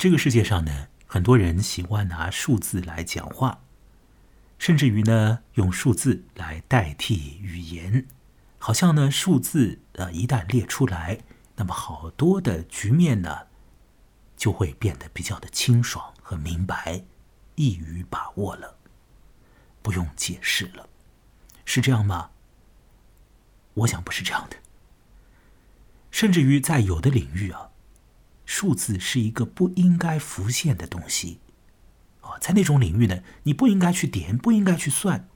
[0.00, 3.60] 这个世界上呢，很多人喜欢拿数字来讲话，
[4.58, 8.06] 甚至于呢，用数字来代替语言，
[8.58, 11.20] 好像呢，数字呃一旦列出来，
[11.56, 13.48] 那么好多的局面呢，
[14.38, 17.04] 就会变得比较的清爽和明白，
[17.56, 18.78] 易于把握了，
[19.82, 20.88] 不用解释了，
[21.66, 22.30] 是这样吗？
[23.74, 24.56] 我想不是这样的，
[26.10, 27.69] 甚至于在有的领域啊。
[28.50, 31.38] 数字是一个不应该浮现的东西，
[32.20, 35.28] 啊，在那种领域呢，你不应该去点，不应该去算，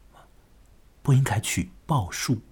[1.01, 2.43] 不应该去报数。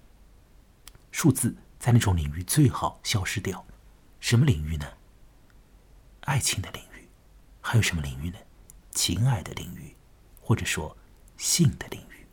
[1.11, 3.65] 数字在那种领域最好消失掉。
[4.21, 4.85] 什么领域呢？
[6.21, 7.09] 爱情的领域，
[7.59, 8.37] 还有什么领域呢？
[8.91, 9.93] 情爱的领域，
[10.39, 10.97] 或者说
[11.35, 12.25] 性的领域。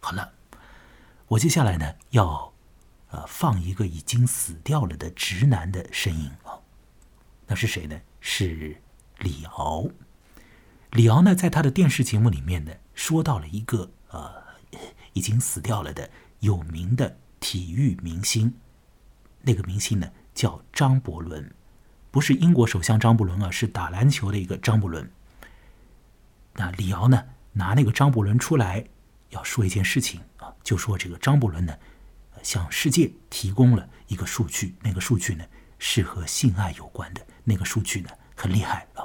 [0.00, 0.34] 好了，
[1.28, 2.47] 我接下来呢要。
[3.10, 6.60] 呃，放一个已经死掉了的直男的声音啊，
[7.46, 7.98] 那是谁呢？
[8.20, 8.82] 是
[9.18, 9.86] 李敖。
[10.90, 14.30] 李敖呢，在他的电视节目里面呢，说到了一个呃，
[15.14, 16.10] 已经死掉了的
[16.40, 18.52] 有名的体育明星。
[19.40, 21.50] 那个明星呢，叫张伯伦，
[22.10, 25.10] 不是英国首相张伯伦啊，是打篮球的一个张伯伦。
[26.56, 27.24] 那李敖呢，
[27.54, 28.84] 拿那个张伯伦出来
[29.30, 31.74] 要说一件事情啊，就说这个张伯伦呢。
[32.42, 35.44] 向世界提供了一个数据，那个数据呢
[35.78, 39.04] 是和性爱有关的，那个数据呢很厉害啊。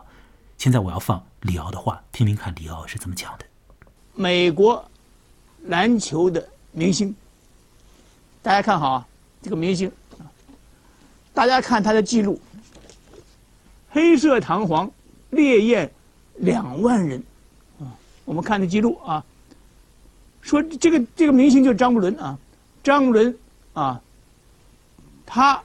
[0.57, 3.45] 现在我要放李敖的话，听听看李敖是怎么讲的。
[4.13, 4.83] 美国
[5.63, 7.15] 篮球的明星，
[8.41, 9.07] 大家看好啊，
[9.41, 9.91] 这个明星，
[11.33, 12.39] 大家看他的记录，
[13.89, 14.89] 黑色弹簧
[15.31, 15.91] 烈焰
[16.35, 17.21] 两万人
[17.79, 17.91] 啊，
[18.23, 19.25] 我们看的记录啊，
[20.41, 22.37] 说这个这个明星就是张伯伦啊。
[22.83, 23.33] 张伦
[23.73, 24.01] 啊，
[25.25, 25.63] 他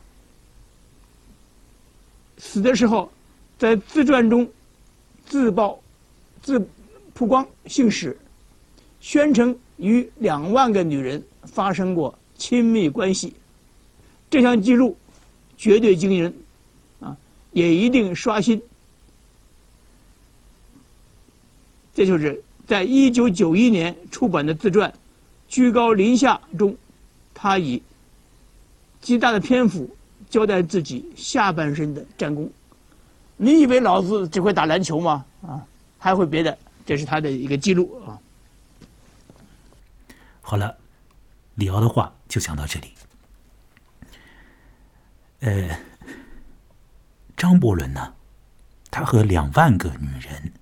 [2.39, 3.11] 死的时候，
[3.59, 4.49] 在自传中
[5.27, 5.83] 自曝、
[6.41, 6.65] 自
[7.13, 8.17] 曝光姓史，
[9.01, 13.35] 宣称与两万个女人发生过亲密关系。
[14.31, 14.97] 这项记录
[15.57, 16.33] 绝对惊人
[17.01, 17.17] 啊，
[17.51, 18.63] 也一定刷新。
[21.93, 24.89] 这就是在一九九一年出版的自传
[25.49, 26.77] 《居高临下》中。
[27.41, 27.81] 他以
[29.01, 29.89] 极大的篇幅
[30.29, 32.51] 交代自己下半生的战功。
[33.37, 35.25] 你以为老子只会打篮球吗？
[35.43, 35.65] 啊，
[35.99, 36.59] 还会别的？
[36.85, 38.19] 这是他的一个记录啊。
[40.41, 40.77] 好了，
[41.55, 42.93] 李敖的话就讲到这里。
[45.41, 45.79] 呃，
[47.37, 48.15] 张伯伦呢，
[48.91, 50.53] 他和两万个女人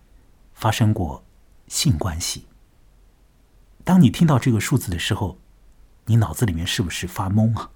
[0.53, 1.25] 发生过
[1.69, 2.45] 性关系。
[3.83, 5.39] 当你听到这个数字的时候，
[6.07, 7.71] 你脑子里面是不是发懵啊？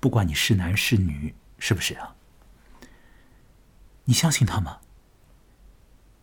[0.00, 2.14] 不管你是男是女，是不是啊？
[4.04, 4.78] 你相信他吗？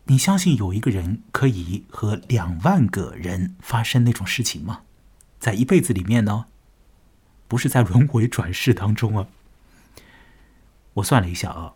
[0.05, 4.83] 你相信有一个人可以和两万个人发生那种事情吗？
[5.39, 6.47] 在一辈子里面呢？
[7.47, 9.27] 不是在轮回转世当中啊？
[10.95, 11.73] 我算了一下啊，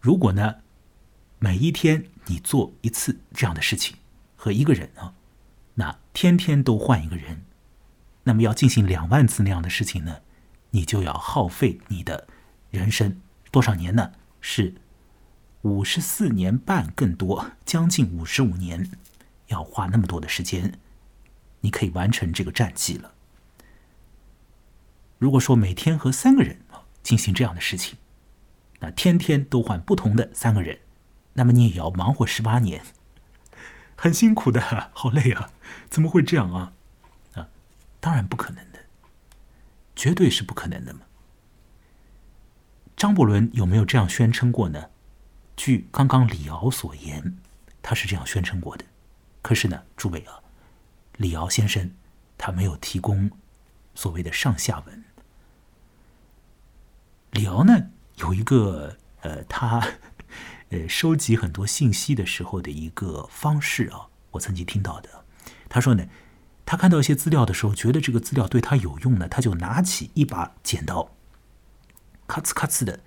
[0.00, 0.56] 如果呢，
[1.38, 3.96] 每一天你做一次这样的事情，
[4.36, 5.14] 和一个人啊。
[5.80, 7.42] 那天天都换一个人，
[8.24, 10.18] 那么要进行两万次那样的事情呢？
[10.72, 12.28] 你就要耗费你的
[12.70, 13.18] 人生
[13.50, 14.12] 多少年呢？
[14.42, 14.74] 是
[15.62, 18.90] 五十四年半更多，将近五十五年，
[19.46, 20.78] 要花那么多的时间，
[21.60, 23.14] 你可以完成这个战绩了。
[25.16, 26.60] 如果说每天和三个人
[27.02, 27.96] 进行这样的事情，
[28.80, 30.78] 那天天都换不同的三个人，
[31.32, 32.82] 那么你也要忙活十八年。
[34.02, 34.62] 很辛苦的，
[34.94, 35.50] 好累啊！
[35.90, 36.72] 怎么会这样啊？
[37.34, 37.46] 啊，
[38.00, 38.78] 当然不可能的，
[39.94, 41.00] 绝对是不可能的嘛。
[42.96, 44.88] 张伯伦有没有这样宣称过呢？
[45.54, 47.36] 据刚刚李敖所言，
[47.82, 48.86] 他是这样宣称过的。
[49.42, 50.40] 可是呢，诸位啊，
[51.18, 51.90] 李敖先生
[52.38, 53.30] 他没有提供
[53.94, 55.04] 所谓的上下文。
[57.32, 59.86] 李敖呢有一个呃，他。
[60.70, 65.24] 呃，收集很多信息的时候的一个方式啊，我曾经听到的。
[65.68, 66.06] 他说呢，
[66.64, 71.10] 他看到一些资料的时候，觉得这个资料对他有用呢，他就拿起一把剪刀，
[72.28, 73.00] 咔呲咔呲的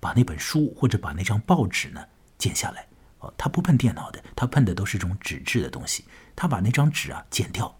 [0.00, 2.04] 把那本书或者把那张报纸呢
[2.36, 2.88] 剪下来。
[3.20, 6.04] 哦，他不碰电脑的，他碰的都是这种纸质的东西。
[6.34, 7.78] 他把那张纸啊剪掉，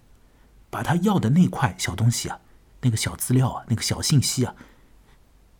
[0.70, 2.38] 把他要的那块小东西啊，
[2.82, 4.54] 那个小资料啊，那个小信息啊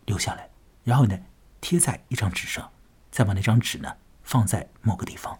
[0.05, 0.49] 留下来，
[0.85, 1.19] 然后呢
[1.59, 2.71] 贴在一张纸上。
[3.13, 5.39] 再把那张纸呢放在某个地方，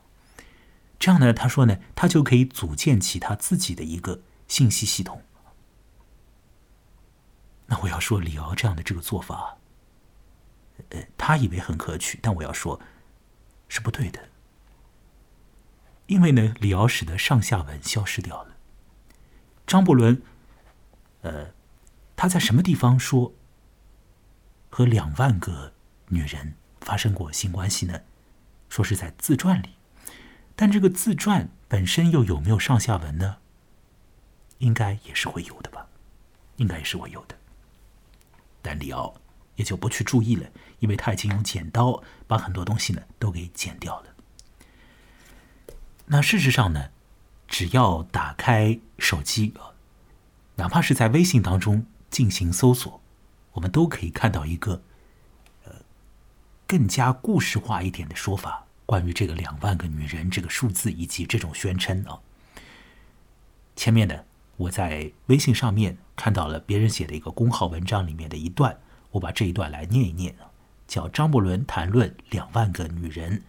[1.00, 5.24] 这样呢，他说呢，他就可以组建起他自己的一个信息系统。
[7.66, 9.58] 那我要说李敖这样的这个做法，
[10.90, 11.36] 呃，他。
[11.38, 12.80] 以为很可取，但我要说，
[13.68, 14.30] 是不对的。
[16.06, 18.56] 因为呢，李敖使得上下文消失掉了。
[19.66, 20.22] 张伯伦，
[21.22, 21.48] 呃，
[22.16, 23.34] 他在什么地方说
[24.70, 25.74] 和两万个
[26.10, 28.02] 女人发生过性关系呢？
[28.70, 29.70] 说是在自传里，
[30.56, 33.38] 但这个自传本身又有没有上下文呢？
[34.60, 35.88] 应该也是会有的吧，
[36.58, 37.38] 应该也是会有的。
[38.62, 39.14] 但李敖
[39.56, 40.50] 也就不去注意了，
[40.80, 44.16] 因为他已经用剪刀把很多东西呢都给剪掉了。
[46.06, 46.90] 那事实上呢，
[47.48, 49.54] 只要打开手机，
[50.56, 53.02] 哪怕是在微信当中进行搜索，
[53.52, 54.82] 我们都可以看到一个
[56.74, 62.18] 更加故事化一点的说法，关于这个两万个女人这个数字以及这种宣称啊。
[63.76, 64.24] 前面呢，
[64.58, 68.76] 我在微信上面看到了别人写的一个公号文章里面的一段，
[69.12, 70.50] 我把这一段来念一念啊，
[70.88, 73.44] 叫张伯伦谈论两万个女人。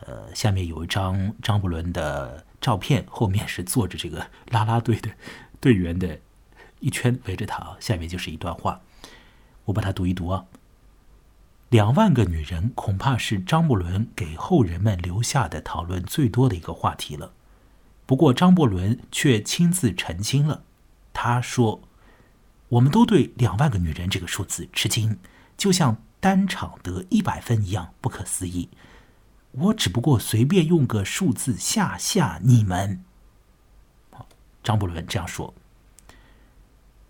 [0.00, 5.08] 呃，下面有一张张伯伦的照片，后面是坐着这个啦啦队的
[5.60, 6.18] 队员的
[6.80, 7.76] 一圈围着他啊。
[7.78, 8.80] 下面就是一段话，
[9.66, 10.44] 我把它读一读啊。
[11.70, 17.32] 两万个女人恐怕是张伯伦给后人们留下的讨论最多的一个话题了。
[18.06, 20.62] 不过张伯伦却亲自澄清了，
[21.12, 21.80] 他说
[22.68, 25.18] ：“我们都对两万个女人这个数字吃惊，
[25.56, 28.68] 就像单场得一百分一样不可思议。”
[29.56, 33.04] 我只不过随便用个数字吓吓你们。
[34.64, 35.54] 张伯伦这样说。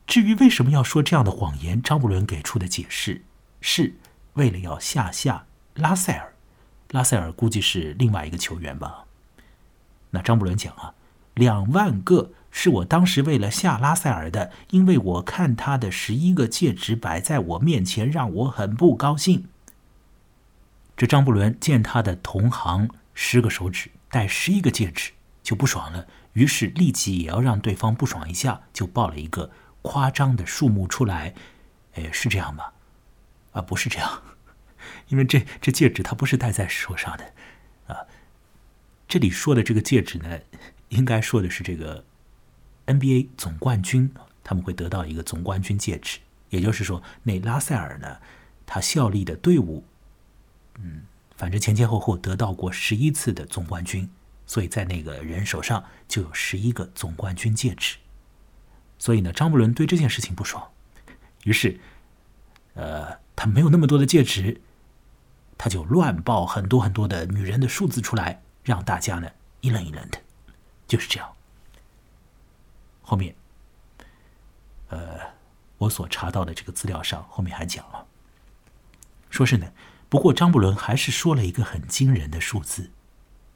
[0.07, 3.23] 至于为什么要说这样的谎言，张伯伦给出的解释
[3.63, 3.95] 是
[4.35, 6.35] 为了要吓吓拉塞尔。
[6.91, 9.05] 拉塞尔估计是另外一个球员吧。
[10.11, 10.95] 那张伯伦讲啊，
[11.35, 19.49] 两万个是我当时为了吓拉塞尔的，因为我看他的十一个戒指摆在我面前，让我很不高兴。
[20.97, 25.11] 这张伯伦见他的同行十个手指戴十一个戒指
[25.43, 29.51] 就不爽了，于是立即也要让对方不爽一下，就报了一个
[29.83, 31.35] 夸张的数目出来。
[31.95, 32.65] 哎，是这样吗？
[33.55, 34.23] 啊，不是这样，
[35.09, 37.33] 因为这这戒指它不是戴在手上的
[37.87, 38.05] 啊。
[39.09, 40.41] 这里说的这个戒指呢，
[40.89, 42.05] 应该说的是这个
[42.87, 44.13] NBA 总冠军，
[44.43, 46.19] 他们会得到一个总冠军戒指，
[46.51, 48.19] 也就是说，那拉塞尔呢，
[48.67, 49.85] 他效力的队伍。
[50.79, 51.05] 嗯，
[51.37, 54.11] 反正前前后后得到过十一次的总冠军，
[54.47, 57.97] 所以在那个人手上就有十一个总冠军戒指。
[58.99, 60.67] 所以呢，张伯伦对这件事情不爽，
[61.45, 61.79] 于是，
[62.75, 64.61] 呃，他没有那么多的戒指，
[65.57, 70.19] 他就乱报很多很多的女人的数字出来，让大家呢一愣一愣的，
[70.87, 71.29] 就是这样。
[73.03, 73.35] 后面，
[74.89, 75.21] 呃，
[75.79, 78.07] 我所查到的这个资料上，后面还讲了，
[79.31, 79.73] 说是呢。
[80.11, 82.93] 不过，张伯伦还是说了一个很惊人的数字。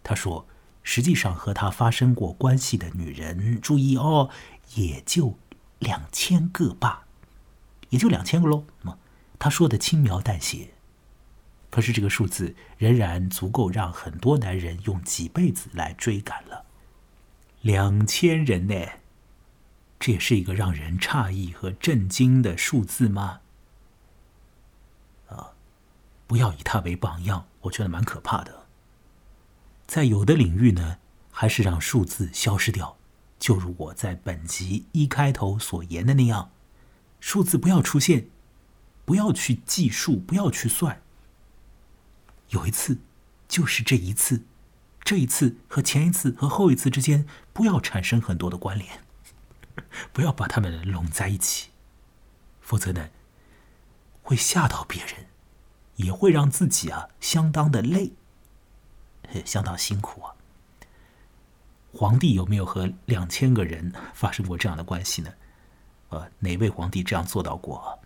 [0.02, 0.44] 他说
[0.82, 4.28] ：“实际上和他发生过关系的女人，注意哦，
[4.74, 5.38] 也就
[5.78, 7.06] 两千个吧，
[7.90, 8.98] 也就两千个喽。”么，
[9.38, 10.74] 他说的轻描淡写，
[11.70, 16.64] 可是这个数字仍然足够让很多男人用几辈子来追赶了。
[17.60, 18.74] 两千人呢？
[20.00, 23.40] 这也是一个让人诧异和震惊的数字吗？
[25.28, 25.50] 啊
[26.26, 28.66] 不要以他为榜样，我觉得蛮可怕的。
[29.86, 30.98] 在有的领域呢，
[31.32, 32.96] 还是让数字消失掉，
[33.38, 36.50] 就如我在本集一开头所言的那样，
[37.18, 38.28] 数字不要出现，
[39.08, 41.00] 不要去计数，不要去算。
[42.50, 42.98] 有一次，
[43.48, 44.44] 就是这一次，
[45.00, 49.00] 这一次和前一次和后一次之间，不要产生很多的关联，
[50.12, 51.70] 不要把它们拢在一起，
[52.60, 53.08] 否则呢，
[54.22, 55.28] 会吓到别人。
[55.96, 58.12] 也会让自己啊相当的累，
[59.46, 60.34] 相当辛苦啊。
[61.94, 65.32] 皇帝有没有和两千个人发生过这样的关系呢？
[66.10, 67.98] 呃，哪位皇帝这样做到过？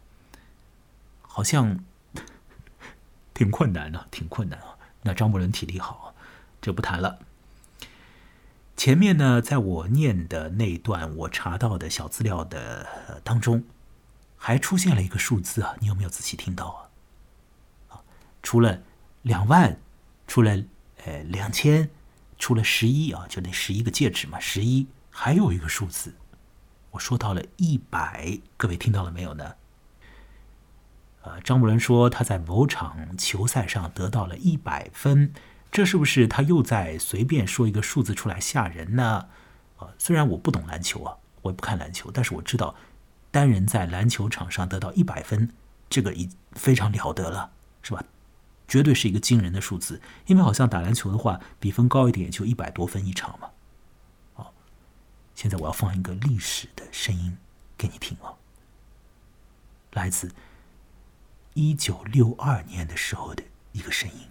[1.34, 1.82] 好像
[3.32, 4.76] 挺困难的，挺困难啊。
[5.00, 6.14] 那张伯伦体力好，
[6.60, 7.20] 这不谈了。
[8.76, 13.64] 前面呢，在我念的那段我查到的小资料的当中，
[14.36, 16.90] 还出现了一个数字啊，你有没有仔细听到
[17.88, 18.04] 啊？
[18.42, 18.82] 除了
[19.22, 19.78] 两万，
[20.26, 20.62] 除了
[21.06, 21.88] 呃两千，
[22.38, 26.12] 除了十一啊，就那十一个戒指嘛，十一，还有一个数字，
[26.90, 29.54] 我说到了一百，各位听到了没有呢？
[31.23, 35.33] 呃，张伯伦说他在某场球赛上得到了一百分，
[35.71, 39.29] 这是不是他又在随便说一个数字出来吓人呢？
[39.79, 42.75] 啊，虽然我不懂篮球啊，我也不看篮球，但是我知道
[43.31, 45.50] 单人在篮球场上得到一百分，
[45.88, 47.52] 这个已非常了得了。
[47.85, 48.05] 是吧？
[48.69, 53.50] 绝对是一个惊人的数字，因为好像打篮球的话，比分高一点也就一百多分一场嘛。
[54.35, 54.55] 好，
[55.35, 57.37] 现在我要放一个历史的声音
[57.76, 58.38] 给你听啊，
[59.95, 60.33] 来自
[61.54, 63.42] 一九六二年的时候的
[63.73, 64.30] 一个声音，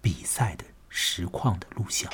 [0.00, 2.10] 比赛的实况的录像。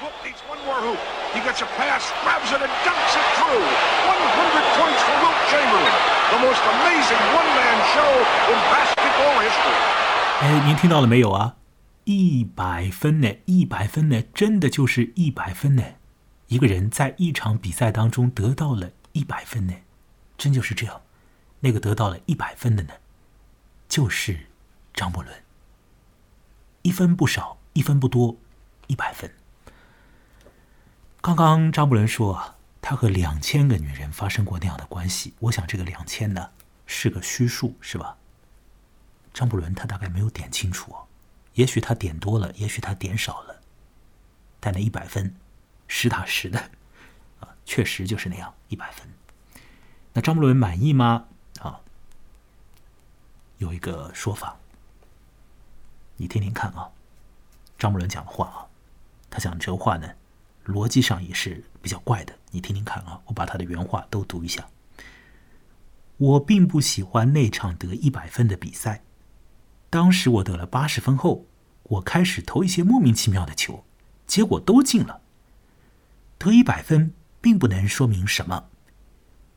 [0.00, 0.96] Look, needs one more hoop.
[1.34, 3.60] He gets a pass, grabs it, and dunks it through.
[3.60, 5.92] 100 points for Wilt Chamberlain.
[6.30, 8.08] The most amazing one-man show
[8.48, 9.76] in basketball history.
[10.40, 11.56] 哎，您听到了没有啊？
[12.04, 13.28] 一百分呢？
[13.44, 14.22] 一百分呢？
[14.32, 15.84] 真的就是一百分呢！
[16.46, 19.74] 一个人在一场比赛当中得到了一百分呢，
[20.38, 21.02] 真就是这样。
[21.60, 22.94] 那个得到了一百分的呢，
[23.88, 24.46] 就是
[24.92, 25.44] 张伯伦。
[26.82, 28.36] 一分不少，一分不多，
[28.86, 29.30] 一百分。
[31.20, 35.34] 刚刚张伯伦说啊，他和两千个女人发生过那样的关系。
[35.40, 36.50] 我想这个两千呢
[36.86, 38.16] 是个虚数，是吧？
[39.34, 41.06] 张伯伦他大概没有点清楚哦，
[41.52, 43.60] 也许他点多了，也许他点少了，
[44.58, 45.36] 但那一百分，
[45.86, 46.58] 实打实的
[47.40, 49.06] 啊，确实就是那样一百分。
[50.14, 51.26] 那张伯伦满意吗？
[53.60, 54.58] 有一个说法，
[56.16, 56.88] 你听听看啊，
[57.78, 58.66] 张伯伦讲的话啊，
[59.30, 60.10] 他讲这话呢。
[60.66, 63.20] 逻辑上也是比较怪的，你听听看啊！
[63.24, 64.68] 我把他的原话都读一下。
[66.18, 69.02] 我并不喜欢那场得一百分的比赛。
[69.88, 71.46] 当时我得了八十分后，
[71.84, 73.84] 我开始投一些莫名其妙的球，
[74.26, 75.22] 结果都进了。
[76.38, 78.68] 得一百分并不能说明什么。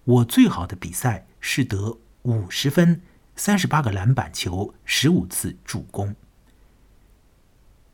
[0.05, 3.01] 我最好的比赛是得五十分，
[3.35, 6.15] 三十八个篮板球，十五次助攻。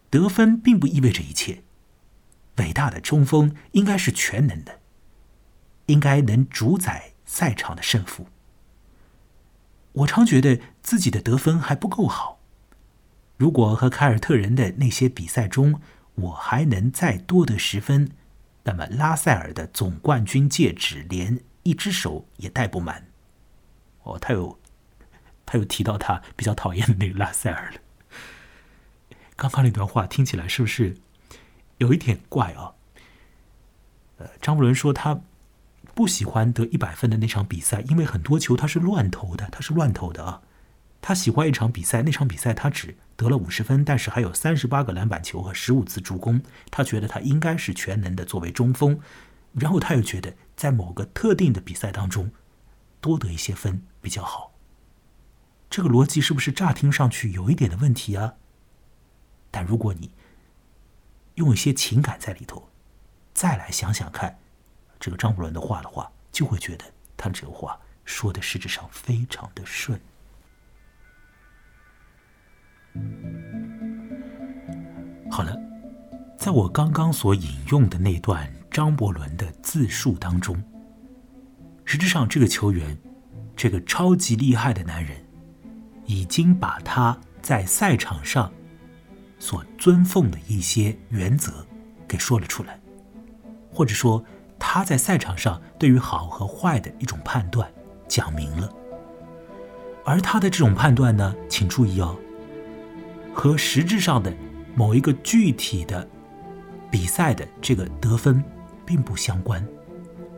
[0.10, 1.64] 得分并不意味着一切。
[2.58, 4.80] 伟大的中锋应该是全能的，
[5.86, 8.28] 应该能主宰赛场的胜负。
[9.94, 12.40] 我常觉得自己的得分还不够好。
[13.38, 15.80] 如果和凯尔特人的那些比赛中，
[16.16, 18.12] 我还能再多得十分，
[18.64, 23.08] 那么拉塞尔的总冠军戒指连一只手也戴不满。
[24.04, 24.60] 哦，他有，
[25.52, 27.78] 他又提到他比较讨厌的那个拉塞尔了。
[29.36, 30.96] 刚刚那段话听起来是不是？
[31.80, 32.74] 有一点怪啊，
[34.18, 35.22] 呃，张伯伦说他
[35.96, 40.42] 不喜欢得一百分的那场比赛，因为很多球他是乱投的，他是乱投的啊。
[41.02, 46.40] 他喜欢一场比赛，那场比赛他只得了五十分，但是还有三十八个篮板球和十五次助攻。
[46.70, 49.00] 他觉得他应该是全能的作为中锋，
[49.54, 52.30] 然后他又觉得在某个特定的比赛当中
[53.02, 54.49] 多得一些分比较好。
[55.70, 58.34] 这个逻辑是不是乍听上去有一点的问题啊？
[59.52, 60.12] 但如果你
[61.36, 62.70] 用一些情感在里头，
[63.34, 64.40] 再来想想看，
[65.00, 66.86] 这个张伯伦的话的话，就会觉得
[67.16, 70.00] 他这个话说的实质上非常的顺。
[75.30, 75.56] 好了，
[76.38, 80.62] 在我刚刚所引用的那段张伯伦的自述当中，
[81.86, 82.98] 实质上这个球员，
[83.56, 85.19] 这个超级厉害的男人，
[86.10, 88.52] 已经把他在赛场上。
[89.38, 91.66] 所尊奉的一些原则，
[92.08, 92.78] 给说了出来，
[93.72, 94.22] 或者说
[94.58, 97.72] 他在赛场上对于好和坏的一种判断
[98.06, 98.70] 讲明了。
[100.04, 102.18] 而他的这种判断呢，请注意哦，
[103.34, 104.34] 和实质上的
[104.76, 106.06] 某一个具体的
[106.92, 108.44] 比赛的这个得分
[108.86, 109.66] 并不相关，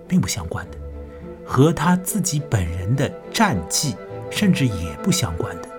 [0.07, 0.77] 并不相关的，
[1.43, 3.95] 和他自己本人的战绩
[4.31, 5.69] 甚至也不相关的。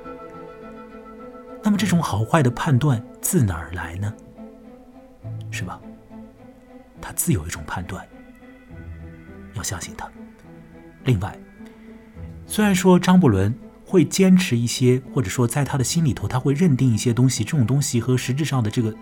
[1.64, 4.12] 那么这种好坏的判断自哪儿来呢？
[5.50, 5.80] 是吧？
[7.00, 8.06] 他自有一种判断，
[9.54, 10.08] 要相信他。
[11.04, 11.36] 另外，
[12.46, 13.52] 虽然说张伯伦
[13.84, 18.94] 会坚持一些，或者说在他的心里头他会认定一些东西，这种东西和实质上的这个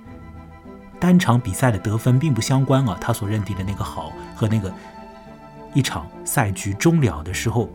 [0.98, 2.96] 单场比赛的得分并不相关啊。
[3.00, 4.72] 他所认定的那个好和那个
[5.74, 7.70] 一场赛局终了的时候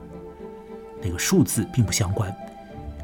[1.06, 2.36] 那个数字并不相关。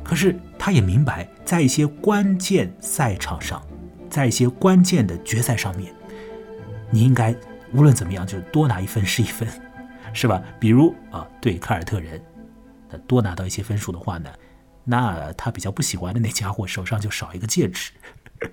[0.03, 3.62] 可是他也明白，在一些关键赛场上，
[4.10, 5.93] 在一些关键的决赛上面，
[6.89, 7.36] 你应该
[7.72, 9.48] 无论怎么样，就是多拿一分是一分，
[10.12, 10.41] 是吧？
[10.60, 12.20] 比如啊，对凯尔特人，
[12.89, 14.29] 那多拿到一些分数的话呢，
[14.84, 17.91] 那他比较不喜欢的那家伙手上就少一个戒指，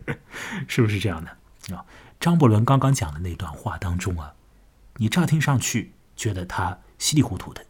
[0.68, 1.84] 是不是这样的啊？
[2.20, 4.34] 张伯伦刚刚讲的那段话当中啊，
[4.96, 7.64] 你乍听上去觉得他稀里糊涂的，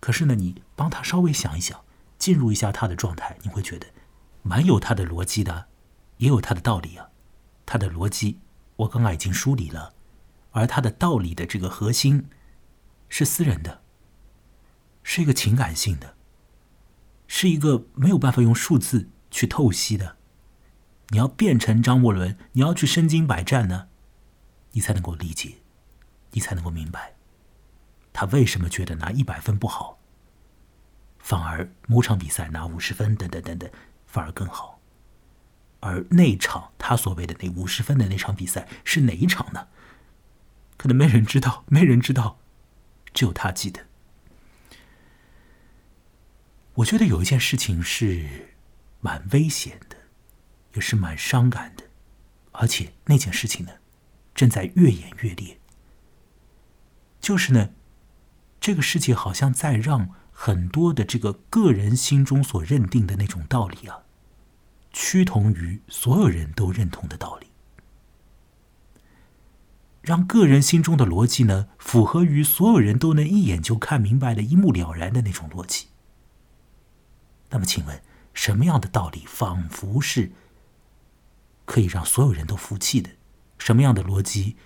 [0.00, 1.84] 可是呢，你帮他稍微想一想。
[2.18, 3.86] 进入一下他的状态，你会觉得
[4.42, 5.68] 蛮有他的逻辑的，
[6.18, 7.08] 也有他的道理啊。
[7.64, 8.40] 他的逻辑
[8.76, 9.94] 我刚刚已经梳理了，
[10.50, 12.28] 而他的道理的这个核心
[13.08, 13.80] 是私人的，
[15.02, 16.14] 是一个情感性的，
[17.26, 20.18] 是一个没有办法用数字去透析的。
[21.08, 23.88] 你要变成张伯伦，你要去身经百战呢，
[24.72, 25.62] 你才能够理解，
[26.32, 27.14] 你才能够明白，
[28.20, 29.98] 他为什么觉得拿一百分不好，
[31.20, 33.70] 反而某场比赛拿五十分，等等等等，
[34.06, 34.78] 反而更好。
[35.80, 39.68] 而那场他所谓的那五十分的那场比赛是哪一场呢？
[40.76, 42.38] 可能没人知道，没人知道，
[43.14, 43.86] 只有他记得。
[46.74, 48.50] 我觉得有一件事情是
[49.00, 49.96] 蛮危险的，
[50.74, 51.84] 也是蛮伤感的，
[52.52, 53.72] 而且那件事情呢，
[54.34, 55.58] 正在越演越烈。
[57.18, 57.70] 就是呢，
[58.60, 64.00] 这个世界好像在让很多的这个个人心中所认定的那种道理啊，
[64.92, 67.46] 趋同于所有人都认同的道理，
[70.02, 75.86] 让个人心中的逻辑呢，符合于所有人都能一眼就看明白的一目了然的那种逻辑。
[77.48, 78.02] 那么，请问，
[78.34, 80.32] 什么样的道理仿佛是
[81.64, 83.10] 可以让所有人都服气的？
[83.58, 84.56] 什么样的逻辑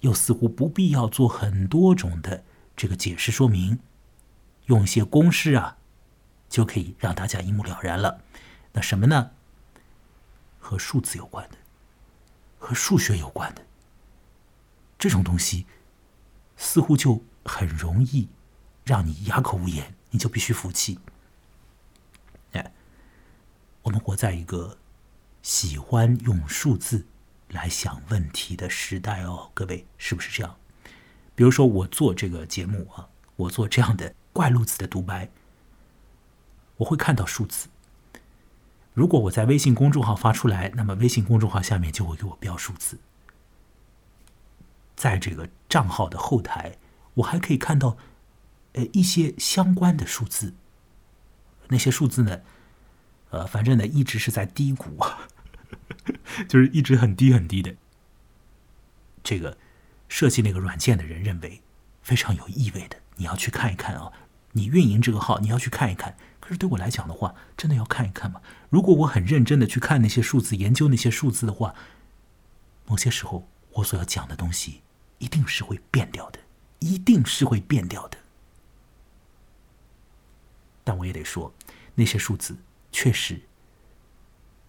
[0.00, 2.44] 又似乎不必要做很多种的
[2.76, 3.78] 这个解释说明，
[4.66, 5.76] 用一些公式啊，
[6.48, 8.22] 就可以让大家一目了然了？
[8.72, 9.32] 那什么呢？
[10.58, 11.56] 和数字有关的，
[12.58, 13.66] 和数学有关的
[14.98, 15.66] 这种东西，
[16.56, 18.28] 似乎就很容易
[18.84, 21.00] 让你哑口无言，你就必须服气。
[22.52, 22.72] 哎
[23.82, 24.78] 我们活在一个
[25.42, 27.04] 喜欢用数字
[27.48, 30.56] 来想问题的时代哦，各位是不是这样？
[31.34, 35.30] 比如说我做这个节目啊，我做这样的怪路子的独白，
[36.76, 37.68] 我会看到数字。
[38.94, 42.98] 如果我在微信公众号发出来，那么微信公众号下面就会给我标数字。
[44.94, 46.76] 在这个账号的后台，
[47.14, 47.96] 我还可以看到
[48.74, 50.54] 呃一些相关的数字，
[51.68, 52.42] 那些数字呢？
[53.30, 54.98] 呃，反正呢，一直是在低谷，
[56.46, 57.74] 就是一直很低很低的。
[59.24, 59.56] 这个
[60.12, 61.62] 设计那个软件的人认为
[62.02, 64.12] 非常有意味的，你要去看一看啊。
[64.52, 66.14] 你运营这个号，你要去看一看。
[66.38, 68.42] 可是对我来讲的话，真的要看一看吗？
[68.68, 71.74] 如果我很认真的去看那些数字，研究那些数字的话，
[72.84, 74.82] 某些时候我所要讲的东西
[75.16, 76.38] 一定是会变掉的，
[76.80, 78.18] 一定是会变掉的。
[80.84, 81.54] 但我也得说，
[81.94, 82.54] 那些数字。
[82.94, 83.40] 确实，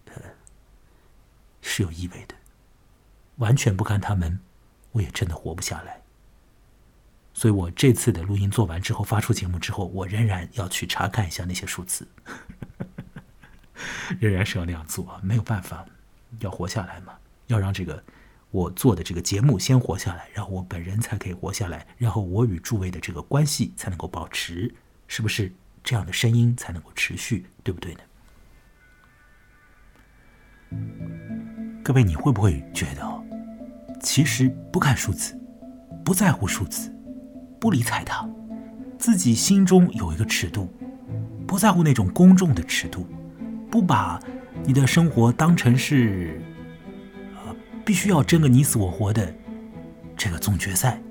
[0.05, 0.21] 呃，
[1.61, 2.33] 是有意味的。
[3.35, 4.39] 完全不看他们，
[4.93, 5.99] 我也真的活不下来。
[7.33, 12.07] 所以我这次的录音做完之后，发出节目之后，我仍然要去查看一下那些数字，
[14.19, 15.85] 仍然是要那样做，没有办法，
[16.39, 17.13] 要活下来嘛，
[17.47, 18.03] 要让这个
[18.51, 24.73] 我做的这个节目先活下来，然后我本人才可以活下来，然后我与诸位的这个关系才能够保持，
[25.07, 25.51] 是不是
[25.83, 28.01] 这样的声音才能够持续，对不对呢？
[31.83, 33.12] 各位，你会不会觉得，
[34.03, 35.33] 其实不看数字，
[36.03, 36.93] 不在乎数字，
[37.57, 38.29] 不理睬它，
[38.99, 40.67] 自己心中有一个尺度，
[41.47, 43.07] 不在乎那种公众的尺度，
[43.71, 44.19] 不把
[44.65, 46.41] 你的生活当成是，
[47.33, 49.33] 呃，必须要争个你死我活的
[50.17, 51.01] 这个总决赛，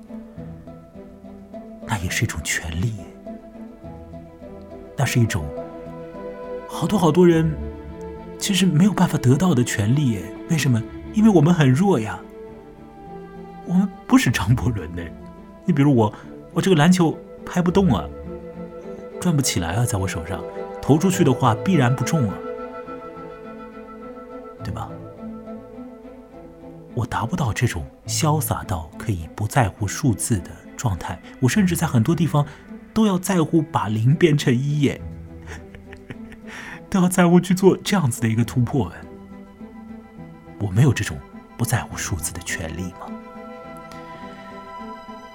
[1.87, 2.93] 那也是一种权利，
[4.99, 5.47] 那是一种
[6.69, 7.51] 好多好多人。
[8.39, 10.19] 其实没有办法得到的权利，
[10.51, 10.83] 为什么？
[11.15, 12.21] 因为我们很弱呀。
[13.67, 15.03] 我们不是张伯伦的。
[15.65, 16.13] 你比如我，
[16.53, 18.05] 我这个篮球拍不动啊，
[19.21, 20.43] 转不起来啊，在我手上
[20.81, 22.35] 投出去的话必然不中啊，
[24.65, 24.89] 对吧？
[26.95, 31.19] 我达不到这种潇洒到可以不在乎数字的状态。
[31.41, 32.45] 我甚至在很多地方
[32.93, 35.01] 都要在乎把零变成一耶。
[36.91, 38.93] 都要在乎去做这样子的一个突破，
[40.59, 41.17] 我没有这种
[41.57, 43.07] 不在乎数字的权利吗？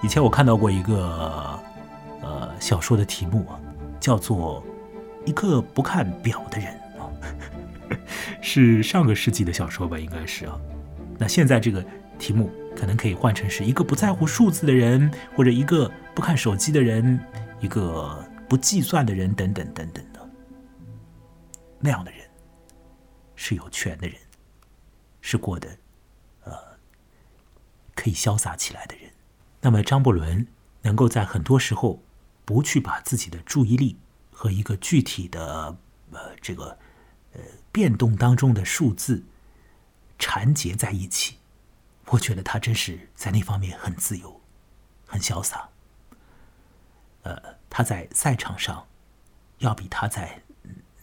[0.03, 1.60] 以前我看到过一个
[2.21, 3.60] 呃小说的题目啊，
[3.99, 4.63] 叫做
[5.27, 6.79] 《一个不看表的人》，
[8.41, 10.60] 是上个世纪的小说吧，应该是啊。
[11.17, 11.83] 那现在这个
[12.19, 17.19] 题目可能可以换成是一个不在乎数字的人，或者一个不看手机的人，
[17.60, 20.29] 一个不计算的人，等等等等的。
[21.79, 22.21] 那样的人
[23.36, 24.15] 是有权的人，
[25.21, 25.67] 是过得
[26.43, 26.53] 呃
[27.95, 29.06] 可以潇洒起来的人。
[29.67, 30.47] 那么张伯伦
[30.84, 32.01] 能够在很多时候
[32.45, 33.97] 不去把自己的注意力
[34.32, 35.77] 和一个具体的
[36.13, 36.77] 呃这个
[37.34, 39.25] 呃变动当中的数字
[40.17, 41.39] 缠结在一起，
[42.06, 44.39] 我觉得他真是在那方面很自由，
[45.06, 45.67] 很潇洒。
[47.23, 47.38] 呃，
[47.69, 48.88] 他在赛场上
[49.58, 50.43] 要比他在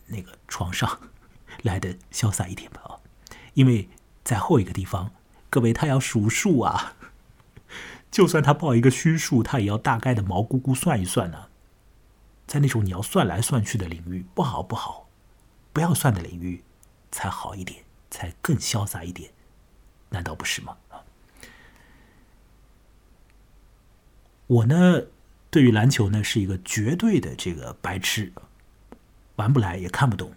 [0.07, 0.99] 那个床上
[1.61, 2.99] 来的潇洒一点吧，
[3.53, 3.91] 因为
[4.25, 5.13] 在后一个地方，
[5.51, 6.97] 各位他要数数啊，
[8.15, 11.49] 就算他报一个虚数，他也要大概的毛估估算一算呢。
[12.47, 15.09] 在那种你要算来算去的领域，不好不好，
[15.73, 16.63] 不要算的领域
[17.11, 19.33] 才好一点，才更潇洒一点，
[20.11, 20.77] 难道不是吗？
[24.47, 25.03] 我呢，
[25.51, 28.33] 对于篮球呢是一个绝对的这个白痴，
[29.35, 30.33] 玩不来也看不懂，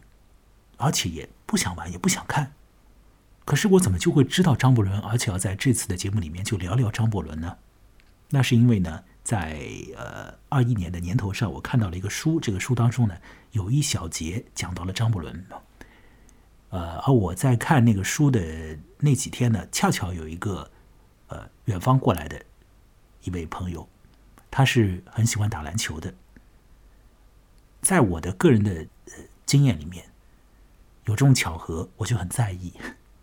[0.78, 2.54] 而且也不想玩也不想看。
[3.46, 7.56] 可是我怎么就会知道张伯伦，而且要在这次的节目里面就聊聊张伯伦呢？
[8.30, 9.04] 那是因为呢。
[9.28, 9.60] 在
[9.98, 13.18] 呃二一年的年头上，我看到了一个书，这个书当中呢
[13.52, 15.46] 有一小节讲到了张伯伦。
[16.70, 20.72] 呃，而我在看那个书的那几天呢，恰巧有一个
[21.28, 22.42] 呃远方过来的
[23.24, 23.86] 一位朋友，
[24.50, 26.14] 他是很喜欢打篮球的。
[27.82, 28.88] 在我的个人的
[29.46, 30.06] 经验里面，
[31.04, 32.72] 有这种巧合，我就很在意，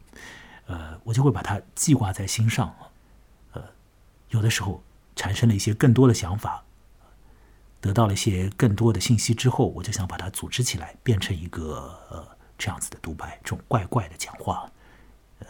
[0.69, 2.77] 呃，我就会把它记挂在心上。
[3.53, 3.65] 呃，
[4.29, 4.85] 有的时候。
[5.17, 6.65] 产生了一些更多的想法，
[7.81, 14.71] 得到了一些更多的信息之后，我就想把它组织起来，变成一个呃这样子的独白，这种怪怪的讲话。
[15.41, 15.47] 呃，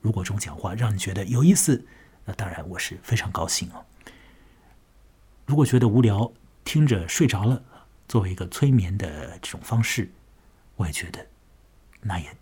[0.00, 1.84] 如果这种讲话让你觉得有意思，
[2.24, 3.82] 那当然我是非常高兴啊。
[5.46, 6.30] 如果觉得无聊，
[6.64, 7.62] 听着睡着了，
[8.06, 10.12] 作为一个催眠的这种方式，
[10.76, 11.26] 我也觉得
[12.02, 12.36] 那也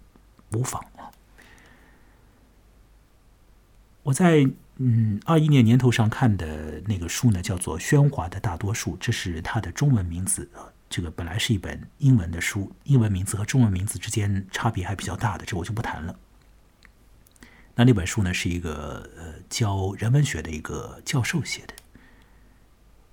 [0.53, 1.11] 无妨啊。
[4.03, 4.47] 我在。
[4.79, 10.51] 嗯，二一年年头上看的那个书呢，叫做《喧哗的大多数》，这是它的中文名字。
[10.89, 16.17] 这个本来是一本英文的书，英文名字和中文名字之间差别还比较大的，这我就不谈了。
[17.75, 21.75] 那那本书呢，是一个呃教人文学的一个教授写的。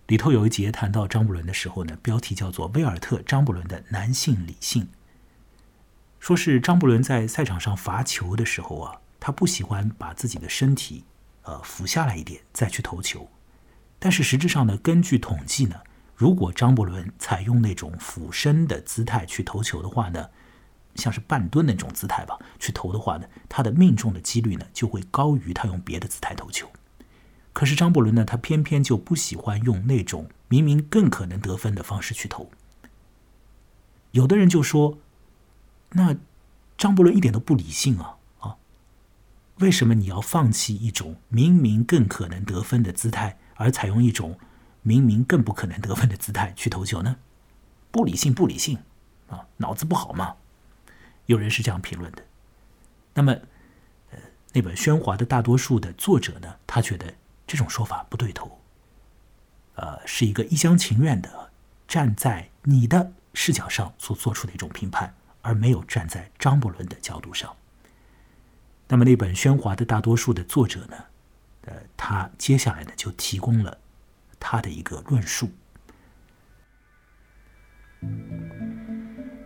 [0.08, 4.84] 里头有一节谈到张伯伦的时候呢，标题叫做《威尔特·张伯伦的男性理性》，
[6.20, 11.06] 说是张伯伦在赛场上罚球的时候啊，他不喜欢把自己的身体。
[11.44, 13.30] 呃，俯下来一点再去投球，
[14.00, 15.76] 但是实质上呢，根据统计呢，
[16.16, 20.30] 如果张伯伦采用那种俯身的姿态去投球的话呢，
[20.96, 26.70] 像是半蹲那种姿态吧，去投的话呢，他的命中的几率呢就会高于他用别的姿态投球。
[27.52, 32.50] 可是张伯伦呢，他偏偏就不喜欢用那种明明更可能得分的方式去投。
[34.12, 34.98] 有的人就说，
[35.92, 36.16] 那
[36.78, 38.16] 张伯伦一点都不理性啊。
[39.60, 44.40] 为什么你要放弃一种明明更可能得分的姿态，而采用一种
[44.82, 47.18] 明明更不可能得分的姿态去投球呢？
[47.92, 48.80] 不理性，不理性
[49.30, 49.46] 啊！
[49.58, 50.36] 脑子不好吗？
[51.28, 52.26] 有人是这样评论的。
[53.14, 53.32] 那么，
[54.12, 54.18] 呃，
[54.54, 57.14] 那本《喧哗的大多数》的作者呢，他觉得
[57.46, 58.60] 这种说法不对头，
[59.76, 61.52] 呃，是一个一厢情愿的
[61.88, 67.56] 站在你的视角上所做出的一种评判，而没有站在张伯伦的角度上。
[68.94, 70.96] 那么那本《喧哗的大多数》的作者呢？
[71.62, 73.76] 呃，他接下来呢就提供了
[74.40, 75.50] 他的一个论述。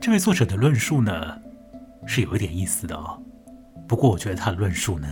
[0.02, 1.42] 这位作者的论述呢
[2.06, 3.24] 是有一点意思的哦，
[3.88, 5.08] 不过我觉得他的论述呢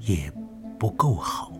[0.00, 0.32] 也
[0.78, 1.52] 不够好。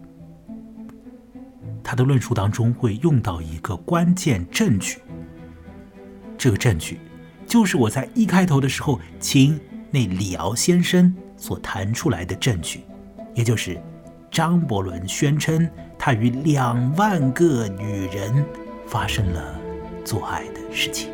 [1.85, 5.03] 他的论述当中会用到一个关键证据，
[6.39, 6.99] 这个证据
[7.47, 11.15] 就是我在一开头的时候请那李敖先生。
[11.37, 12.85] 所谈出来的证据，
[13.35, 13.81] 也就是
[14.31, 15.69] 张伯伦宣称
[15.99, 18.45] 他与两万个女人
[18.87, 19.61] 发生了
[20.05, 21.11] 做爱的事情。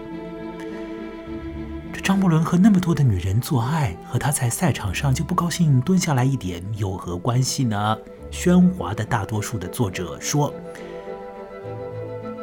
[1.93, 7.99] 这张伯伦和那么多的女人做爱，和他在赛场上就不高兴蹲下来一点有何关系呢？
[8.31, 10.53] 喧哗的大多数的作者说，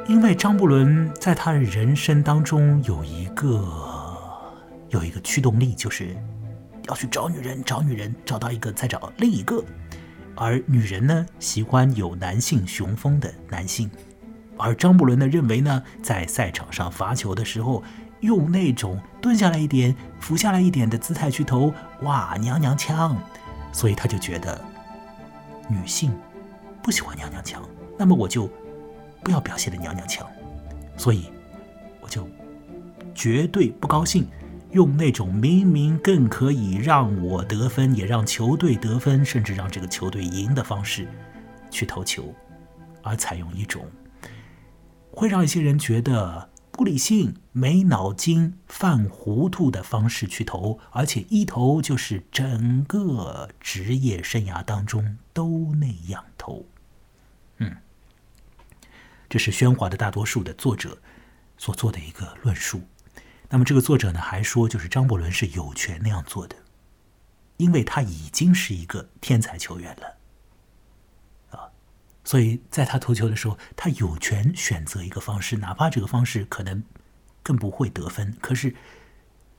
[0.07, 3.65] 因为张伯伦在他人生当中有一个
[4.89, 6.15] 有一个驱动力，就是。
[6.89, 9.63] 要去找女人，找女人，找到一个再找另一个，
[10.35, 13.89] 而女人呢，喜欢有男性雄风的男性，
[14.57, 17.83] 而张伯伦呢，认为呢，在赛场上罚球的时候，
[18.21, 21.71] 用那种蹲下来一点、俯下来一点的姿态去投，
[22.01, 23.15] 哇，娘娘腔，
[23.71, 24.59] 所以他就觉得
[25.67, 26.11] 女性
[26.81, 27.61] 不喜欢娘娘腔，
[27.99, 28.49] 那么我就
[29.21, 30.27] 不要表现的娘娘腔，
[30.97, 31.31] 所以
[32.01, 32.27] 我就
[33.13, 34.27] 绝对不高兴。
[34.71, 41.07] 用那种明明更可以让我得分，也让球队得分，甚至让这个球队赢的方式
[41.71, 42.33] 去投球，
[43.01, 43.85] 而采用一种
[45.11, 56.63] 会让一些人觉得不理性、没脑筋、犯糊涂的方式去投，而且一投就是整个职业生涯当中都那样投。
[57.57, 57.75] 嗯，
[59.27, 60.99] 这是喧哗的大多数的作者
[61.57, 62.81] 所做的一个论述。
[63.49, 66.55] 那么这个作者呢还说，就是张伯伦是有权那样做的，
[67.57, 71.71] 因为他已经是一个天才球员了，啊，
[72.23, 76.83] 所以在他投球的时候，他有权选择一个方式，哪怕这个方式可能
[77.41, 78.75] 更不会得分，可是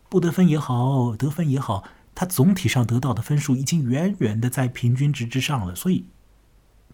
[0.08, 1.82] 不得分也好，得分也好，
[2.14, 6.06] 他总体上得到的分数已经远远的在平均值之上了，所以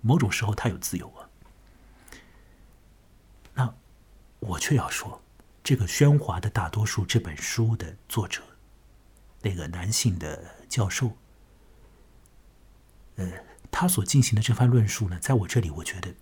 [0.00, 1.28] 某种时候他有自由啊。
[3.52, 3.74] 那
[4.40, 5.20] 我却要说。
[5.66, 8.40] 这个喧哗的大多数这本书的作者，
[9.42, 11.16] 那个男性的教授，
[13.16, 13.28] 呃，
[13.68, 16.14] 他所进行的这番论述呢，在我这里我觉得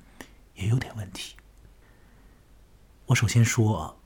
[0.55, 1.37] 也有点问题。
[3.05, 3.97] 我首先说啊，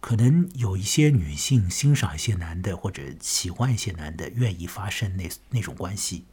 [0.00, 6.24] 可能有一些女性欣赏一些男的，或者喜欢一些男的，愿意发生那那种关系，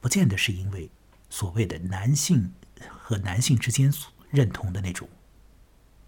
[0.00, 0.90] 不见得是因为
[1.28, 2.54] 所谓的男性
[2.88, 5.06] 和男性之间所认同的那种。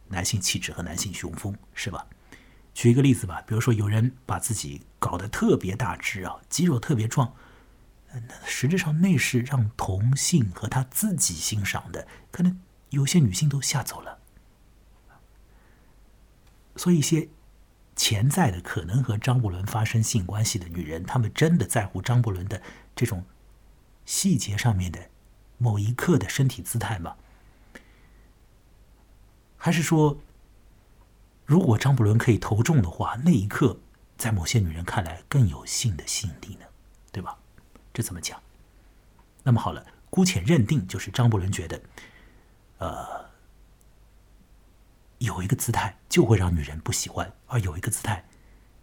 [0.09, 2.07] 男性气质和男性雄风是吧？
[2.73, 7.35] 举一个例子吧，比如说有人把自己搞得特别大只啊，肌肉特别壮，
[8.13, 14.19] 那实质上那是让同性和他自己欣赏的，可能有些女性都吓走了。
[16.77, 17.29] 所以一些
[17.95, 22.61] 潜在的可能和张伯伦发生性关系的女人，她们真的在乎张伯伦的
[22.97, 23.25] 这种
[24.05, 25.09] 细节上面的
[25.59, 27.15] 某一刻的身体姿态吗？
[29.65, 30.19] 还是说，
[31.47, 33.81] 如果张伯伦可以投中的话，那一刻
[34.19, 36.67] 在某些女人看来更有性的吸引力呢？
[37.11, 37.39] 对吧？
[37.91, 38.43] 这怎么讲？
[39.43, 41.81] 那么好了，姑且认定就是张伯伦觉得，
[42.77, 43.31] 呃，
[45.17, 48.23] 有一个姿态就会让女人不喜欢，而有一个姿态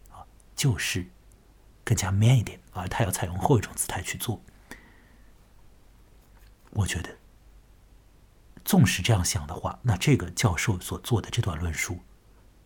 [0.10, 1.06] 啊，就是
[1.84, 4.42] 更加 man 一点，而他要采用后一种姿态去做。
[6.72, 7.21] 我觉得。
[8.64, 12.00] 纵使这样想的话，那这个教授所做的这段论述，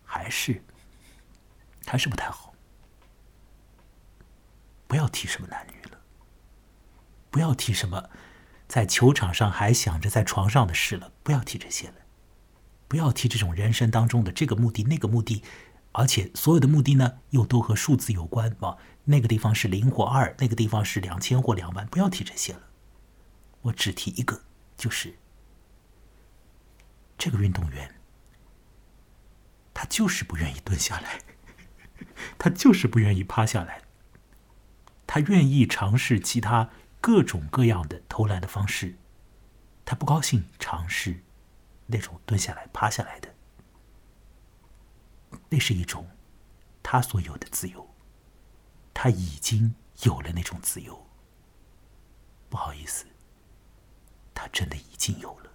[0.04, 0.64] 还是
[1.86, 2.54] 还是不太好。
[4.88, 6.00] 不要提什么男女了，
[7.32, 8.10] 不要提什么
[8.68, 11.96] 在球场上还想着在床上的事了，不要提这些了，
[12.88, 15.44] 不要提这种人生当中的这个目的那个目的，
[15.94, 22.62] 而且所有的目的呢又都和数字有关啊，那个地方是零或二，那个地方是两千或两万，不要提这些了。
[23.62, 24.44] 我只提一个，
[24.78, 25.18] 就是。
[27.18, 27.96] 这个运动员，
[29.74, 31.20] 他就是不愿意蹲下来，
[32.38, 33.82] 他就是不愿意趴下来，
[35.08, 36.70] 他愿意尝试其他
[37.02, 38.98] 各种各样的投篮的方式，
[39.84, 41.24] 他不高兴尝试
[41.88, 43.34] 那种蹲下来、趴下来的，
[45.50, 46.10] 那是一种
[46.82, 47.96] 他所有的自由，
[48.94, 51.08] 他已经有了那种自由。
[52.50, 53.06] 不好意思，
[54.34, 55.52] 他真的已经有了。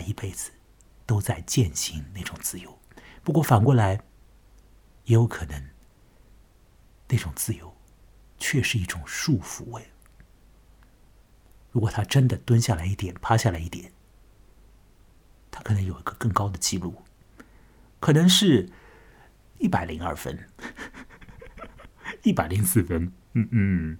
[0.00, 0.50] 一辈子
[1.06, 2.78] 都在践行那种自由，
[3.22, 4.00] 不过反过来，
[5.04, 5.70] 也有可能
[7.08, 7.76] 那种自由
[8.38, 9.78] 却是一种束缚。
[9.78, 9.86] 哎，
[11.72, 13.92] 如果他真的蹲下来一点，趴下来一点，
[15.50, 17.02] 他可能有一个更高的记录，
[17.98, 18.68] 可能是
[19.58, 20.48] 一百零二分，
[22.22, 23.98] 一百零四分，嗯嗯，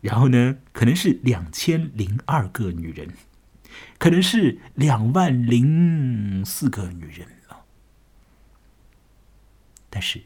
[0.00, 3.12] 然后呢，可能是两千零二个女人。
[3.98, 7.64] 可能是两万零四个女人啊，
[9.88, 10.22] 但是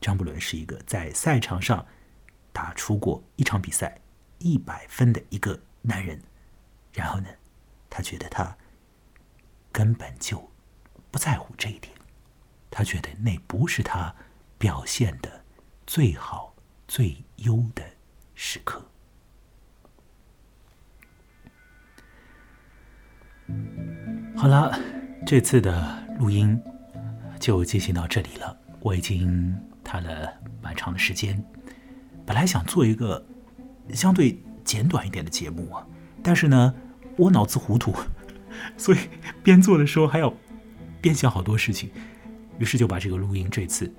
[0.00, 1.86] 张伯伦是一个在赛场上
[2.52, 4.00] 打出过一场比赛
[4.38, 6.22] 一百分的一个男人，
[6.92, 7.28] 然后呢，
[7.88, 8.56] 他觉得他
[9.70, 10.50] 根本就
[11.10, 11.94] 不在乎这一点，
[12.70, 14.14] 他觉得那不是他
[14.58, 15.44] 表现的
[15.86, 16.54] 最好
[16.88, 17.84] 最优的
[18.34, 18.90] 时刻。
[24.36, 24.78] 好了，
[25.26, 26.58] 这次的录音
[27.38, 28.56] 就进行到这里了。
[28.80, 30.32] 我已经谈了
[30.62, 31.42] 蛮长的时间，
[32.24, 33.22] 本来想做一个
[33.92, 35.86] 相对简短一点的节目啊，
[36.22, 36.74] 但是呢，
[37.16, 37.94] 我脑子糊涂，
[38.78, 38.98] 所以
[39.42, 40.32] 边做的时候还要
[41.02, 41.90] 边想好多事情，
[42.58, 43.92] 于是就把这个录音这次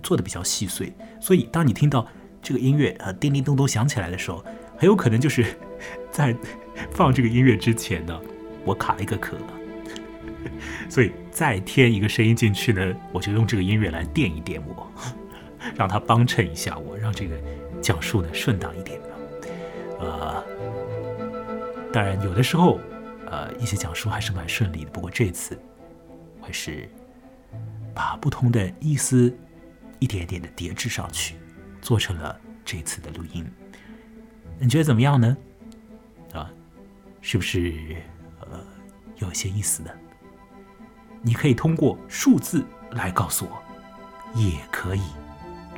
[0.00, 0.92] 做的比较细碎。
[1.20, 2.06] 所以当你听到
[2.40, 4.44] 这个音乐啊叮叮咚咚响起来的时候，
[4.76, 5.44] 很有可能就是
[6.12, 6.36] 在
[6.92, 8.16] 放这个音乐之前呢。
[8.64, 9.36] 我卡了一个壳，
[10.88, 14.90] 所以再添一个声音进去呢，我就用这个音乐来垫一垫我，
[15.74, 17.36] 让它帮衬一下我，让这个
[17.80, 19.00] 讲述呢顺当一点。
[20.00, 20.44] 呃，
[21.92, 22.78] 当然有的时候，
[23.26, 24.90] 呃，一些讲述还是蛮顺利的。
[24.90, 25.58] 不过这次，
[26.40, 26.88] 还是
[27.94, 29.34] 把不同的意思
[29.98, 31.34] 一点点的叠置上去，
[31.80, 33.44] 做成了这次的录音。
[34.60, 35.36] 你觉得怎么样呢？
[36.32, 36.48] 啊，
[37.20, 37.96] 是不是？
[39.18, 39.96] 有些意思的，
[41.22, 43.62] 你可以通过数字来告诉我，
[44.34, 45.02] 也可以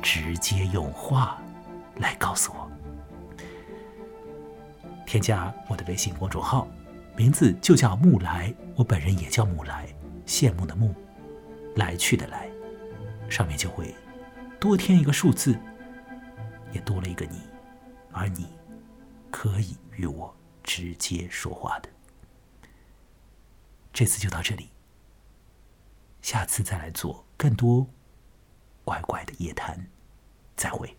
[0.01, 1.41] 直接用话
[1.97, 2.69] 来告诉我。
[5.05, 6.67] 添加我的微信公众号，
[7.17, 9.87] 名字就叫木来，我本人也叫木来，
[10.25, 10.95] 羡慕的慕，
[11.75, 12.49] 来去的来，
[13.29, 13.93] 上面就会
[14.59, 15.57] 多添一个数字，
[16.71, 17.41] 也多了一个你，
[18.13, 18.47] 而你
[19.29, 21.89] 可以与我直接说话的。
[23.93, 24.69] 这次就到这里，
[26.21, 27.87] 下次再来做更多
[28.83, 29.87] 怪怪的夜谈，
[30.55, 30.97] 再会。